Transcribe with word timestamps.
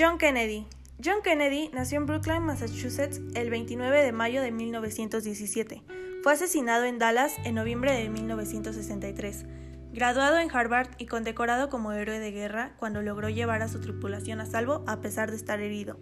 John 0.00 0.16
Kennedy. 0.16 0.66
John 1.04 1.20
Kennedy 1.22 1.68
nació 1.74 1.98
en 1.98 2.06
Brookline, 2.06 2.40
Massachusetts, 2.40 3.20
el 3.34 3.50
29 3.50 4.02
de 4.02 4.12
mayo 4.12 4.40
de 4.40 4.50
1917. 4.50 5.82
Fue 6.22 6.32
asesinado 6.32 6.86
en 6.86 6.98
Dallas 6.98 7.36
en 7.44 7.54
noviembre 7.54 7.92
de 7.92 8.08
1963. 8.08 9.44
Graduado 9.92 10.38
en 10.38 10.50
Harvard 10.50 10.88
y 10.96 11.04
condecorado 11.04 11.68
como 11.68 11.92
héroe 11.92 12.18
de 12.18 12.30
guerra 12.30 12.74
cuando 12.78 13.02
logró 13.02 13.28
llevar 13.28 13.60
a 13.60 13.68
su 13.68 13.82
tripulación 13.82 14.40
a 14.40 14.46
salvo 14.46 14.84
a 14.86 15.02
pesar 15.02 15.30
de 15.30 15.36
estar 15.36 15.60
herido. 15.60 15.98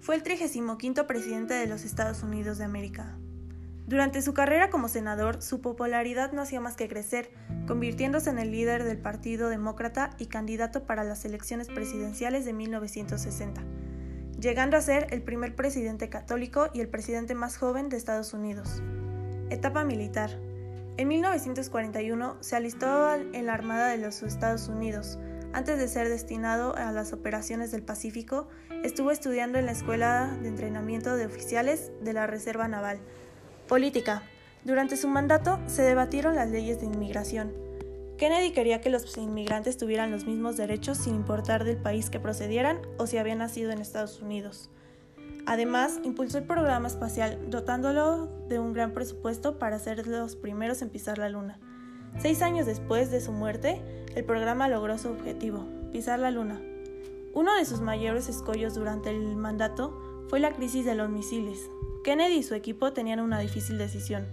Fue 0.00 0.14
el 0.14 0.22
35 0.22 1.06
presidente 1.06 1.52
de 1.52 1.66
los 1.66 1.84
Estados 1.84 2.22
Unidos 2.22 2.56
de 2.56 2.64
América. 2.64 3.18
Durante 3.92 4.22
su 4.22 4.32
carrera 4.32 4.70
como 4.70 4.88
senador, 4.88 5.42
su 5.42 5.60
popularidad 5.60 6.32
no 6.32 6.40
hacía 6.40 6.62
más 6.62 6.76
que 6.76 6.88
crecer, 6.88 7.30
convirtiéndose 7.66 8.30
en 8.30 8.38
el 8.38 8.50
líder 8.50 8.84
del 8.84 8.96
Partido 8.96 9.50
Demócrata 9.50 10.12
y 10.16 10.28
candidato 10.28 10.84
para 10.84 11.04
las 11.04 11.26
elecciones 11.26 11.68
presidenciales 11.68 12.46
de 12.46 12.54
1960, 12.54 13.60
llegando 14.40 14.78
a 14.78 14.80
ser 14.80 15.08
el 15.10 15.20
primer 15.20 15.54
presidente 15.54 16.08
católico 16.08 16.70
y 16.72 16.80
el 16.80 16.88
presidente 16.88 17.34
más 17.34 17.58
joven 17.58 17.90
de 17.90 17.98
Estados 17.98 18.32
Unidos. 18.32 18.82
Etapa 19.50 19.84
militar. 19.84 20.30
En 20.96 21.08
1941 21.08 22.38
se 22.40 22.56
alistó 22.56 23.14
en 23.14 23.44
la 23.44 23.52
Armada 23.52 23.88
de 23.88 23.98
los 23.98 24.22
Estados 24.22 24.68
Unidos. 24.68 25.18
Antes 25.52 25.78
de 25.78 25.86
ser 25.86 26.08
destinado 26.08 26.74
a 26.76 26.92
las 26.92 27.12
operaciones 27.12 27.70
del 27.72 27.82
Pacífico, 27.82 28.48
estuvo 28.84 29.10
estudiando 29.10 29.58
en 29.58 29.66
la 29.66 29.72
Escuela 29.72 30.34
de 30.40 30.48
Entrenamiento 30.48 31.14
de 31.14 31.26
Oficiales 31.26 31.92
de 32.00 32.14
la 32.14 32.26
Reserva 32.26 32.68
Naval, 32.68 33.02
Política. 33.68 34.22
Durante 34.64 34.96
su 34.96 35.08
mandato 35.08 35.58
se 35.66 35.82
debatieron 35.82 36.36
las 36.36 36.50
leyes 36.50 36.80
de 36.80 36.86
inmigración. 36.86 37.52
Kennedy 38.18 38.52
quería 38.52 38.80
que 38.80 38.90
los 38.90 39.16
inmigrantes 39.16 39.76
tuvieran 39.76 40.10
los 40.10 40.26
mismos 40.26 40.56
derechos 40.56 40.98
sin 40.98 41.14
importar 41.14 41.64
del 41.64 41.76
país 41.76 42.10
que 42.10 42.20
procedieran 42.20 42.80
o 42.98 43.06
si 43.06 43.18
habían 43.18 43.38
nacido 43.38 43.70
en 43.72 43.80
Estados 43.80 44.20
Unidos. 44.20 44.70
Además, 45.46 45.98
impulsó 46.04 46.38
el 46.38 46.44
programa 46.44 46.86
espacial, 46.86 47.50
dotándolo 47.50 48.28
de 48.48 48.60
un 48.60 48.72
gran 48.72 48.92
presupuesto 48.92 49.58
para 49.58 49.78
ser 49.78 50.06
los 50.06 50.36
primeros 50.36 50.82
en 50.82 50.90
pisar 50.90 51.18
la 51.18 51.28
Luna. 51.28 51.58
Seis 52.18 52.42
años 52.42 52.66
después 52.66 53.10
de 53.10 53.20
su 53.20 53.32
muerte, 53.32 53.82
el 54.14 54.24
programa 54.24 54.68
logró 54.68 54.98
su 54.98 55.08
objetivo, 55.08 55.66
pisar 55.90 56.20
la 56.20 56.30
Luna. 56.30 56.60
Uno 57.34 57.56
de 57.56 57.64
sus 57.64 57.80
mayores 57.80 58.28
escollos 58.28 58.74
durante 58.74 59.10
el 59.10 59.34
mandato 59.34 59.98
fue 60.28 60.38
la 60.38 60.52
crisis 60.52 60.84
de 60.84 60.94
los 60.94 61.08
misiles, 61.08 61.70
Kennedy 62.02 62.36
y 62.36 62.42
su 62.42 62.54
equipo 62.54 62.92
tenían 62.92 63.20
una 63.20 63.38
difícil 63.38 63.78
decisión. 63.78 64.26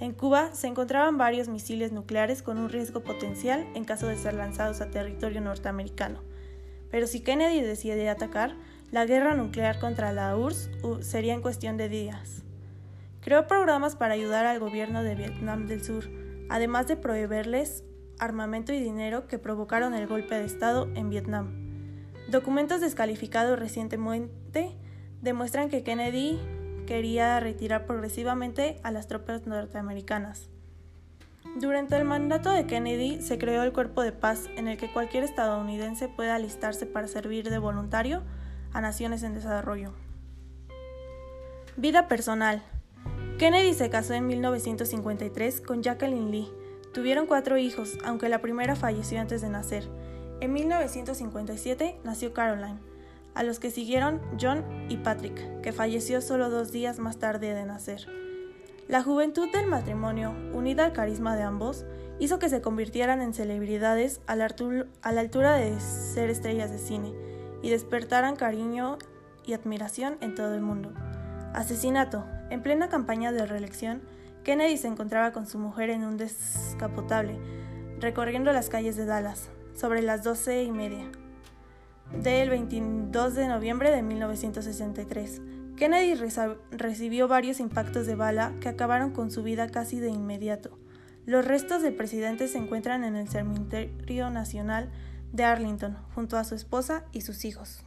En 0.00 0.12
Cuba 0.12 0.54
se 0.54 0.66
encontraban 0.66 1.18
varios 1.18 1.48
misiles 1.48 1.92
nucleares 1.92 2.42
con 2.42 2.58
un 2.58 2.68
riesgo 2.68 3.00
potencial 3.00 3.66
en 3.74 3.84
caso 3.84 4.06
de 4.06 4.16
ser 4.16 4.34
lanzados 4.34 4.80
a 4.80 4.90
territorio 4.90 5.40
norteamericano. 5.40 6.20
Pero 6.90 7.06
si 7.06 7.20
Kennedy 7.20 7.60
decidía 7.60 8.12
atacar, 8.12 8.56
la 8.90 9.06
guerra 9.06 9.34
nuclear 9.34 9.78
contra 9.78 10.12
la 10.12 10.36
URSS 10.36 10.70
sería 11.00 11.34
en 11.34 11.40
cuestión 11.40 11.76
de 11.76 11.88
días. 11.88 12.42
Creó 13.20 13.46
programas 13.46 13.94
para 13.94 14.14
ayudar 14.14 14.44
al 14.44 14.58
gobierno 14.58 15.02
de 15.02 15.14
Vietnam 15.14 15.66
del 15.66 15.84
Sur, 15.84 16.10
además 16.50 16.88
de 16.88 16.96
proveerles 16.96 17.84
armamento 18.18 18.72
y 18.72 18.80
dinero 18.80 19.26
que 19.26 19.38
provocaron 19.38 19.94
el 19.94 20.06
golpe 20.06 20.34
de 20.34 20.44
Estado 20.44 20.88
en 20.94 21.10
Vietnam. 21.10 21.62
Documentos 22.28 22.80
descalificados 22.80 23.58
recientemente 23.58 24.76
demuestran 25.20 25.68
que 25.68 25.82
Kennedy 25.82 26.40
quería 26.92 27.40
retirar 27.40 27.86
progresivamente 27.86 28.78
a 28.82 28.90
las 28.90 29.08
tropas 29.08 29.46
norteamericanas. 29.46 30.50
Durante 31.58 31.96
el 31.96 32.04
mandato 32.04 32.50
de 32.50 32.66
Kennedy 32.66 33.22
se 33.22 33.38
creó 33.38 33.62
el 33.62 33.72
Cuerpo 33.72 34.02
de 34.02 34.12
Paz 34.12 34.50
en 34.56 34.68
el 34.68 34.76
que 34.76 34.92
cualquier 34.92 35.24
estadounidense 35.24 36.10
puede 36.10 36.30
alistarse 36.30 36.84
para 36.84 37.08
servir 37.08 37.48
de 37.48 37.56
voluntario 37.56 38.22
a 38.74 38.82
naciones 38.82 39.22
en 39.22 39.32
desarrollo. 39.32 39.94
Vida 41.78 42.08
personal. 42.08 42.62
Kennedy 43.38 43.72
se 43.72 43.88
casó 43.88 44.12
en 44.12 44.26
1953 44.26 45.62
con 45.62 45.82
Jacqueline 45.82 46.30
Lee. 46.30 46.52
Tuvieron 46.92 47.26
cuatro 47.26 47.56
hijos, 47.56 47.96
aunque 48.04 48.28
la 48.28 48.42
primera 48.42 48.76
falleció 48.76 49.18
antes 49.18 49.40
de 49.40 49.48
nacer. 49.48 49.88
En 50.42 50.52
1957 50.52 52.00
nació 52.04 52.34
Caroline 52.34 52.91
a 53.34 53.42
los 53.42 53.58
que 53.58 53.70
siguieron 53.70 54.20
John 54.40 54.64
y 54.88 54.98
Patrick, 54.98 55.60
que 55.62 55.72
falleció 55.72 56.20
solo 56.20 56.50
dos 56.50 56.72
días 56.72 56.98
más 56.98 57.18
tarde 57.18 57.54
de 57.54 57.64
nacer. 57.64 58.06
La 58.88 59.02
juventud 59.02 59.50
del 59.50 59.66
matrimonio, 59.66 60.34
unida 60.52 60.84
al 60.84 60.92
carisma 60.92 61.36
de 61.36 61.42
ambos, 61.42 61.86
hizo 62.18 62.38
que 62.38 62.48
se 62.48 62.60
convirtieran 62.60 63.22
en 63.22 63.32
celebridades 63.32 64.20
a 64.26 64.36
la, 64.36 64.44
altura 64.44 65.54
de 65.54 65.80
ser 65.80 66.30
estrellas 66.30 66.70
de 66.70 66.78
cine 66.78 67.14
y 67.62 67.70
despertaran 67.70 68.36
cariño 68.36 68.98
y 69.46 69.54
admiración 69.54 70.18
en 70.20 70.34
todo 70.34 70.54
el 70.54 70.60
mundo. 70.60 70.92
Asesinato. 71.54 72.24
En 72.50 72.62
plena 72.62 72.88
campaña 72.88 73.32
de 73.32 73.46
reelección, 73.46 74.02
Kennedy 74.44 74.76
se 74.76 74.88
encontraba 74.88 75.32
con 75.32 75.46
su 75.46 75.58
mujer 75.58 75.88
en 75.90 76.04
un 76.04 76.16
descapotable, 76.16 77.38
recorriendo 77.98 78.52
las 78.52 78.68
calles 78.68 78.96
de 78.96 79.06
Dallas, 79.06 79.48
sobre 79.74 80.02
las 80.02 80.22
doce 80.22 80.64
y 80.64 80.70
media 80.70 81.10
del 82.20 82.50
22 82.50 83.34
de 83.34 83.48
noviembre 83.48 83.90
de 83.90 84.02
1963. 84.02 85.40
Kennedy 85.76 86.14
recibió 86.70 87.28
varios 87.28 87.60
impactos 87.60 88.06
de 88.06 88.14
bala 88.14 88.52
que 88.60 88.68
acabaron 88.68 89.10
con 89.10 89.30
su 89.30 89.42
vida 89.42 89.68
casi 89.68 89.98
de 89.98 90.10
inmediato. 90.10 90.78
Los 91.24 91.44
restos 91.44 91.82
del 91.82 91.94
presidente 91.94 92.48
se 92.48 92.58
encuentran 92.58 93.04
en 93.04 93.16
el 93.16 93.28
Cementerio 93.28 94.30
Nacional 94.30 94.90
de 95.32 95.44
Arlington, 95.44 95.96
junto 96.14 96.36
a 96.36 96.44
su 96.44 96.54
esposa 96.54 97.04
y 97.12 97.22
sus 97.22 97.44
hijos. 97.44 97.84